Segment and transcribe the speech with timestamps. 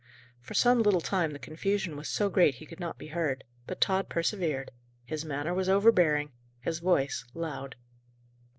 [0.39, 3.79] For some little time the confusion was so great he could not be heard, but
[3.79, 4.71] Tod persevered;
[5.05, 7.75] his manner was overbearing, his voice loud.